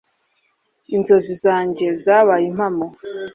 [0.95, 2.85] Inzozi zanjye zabaye impamo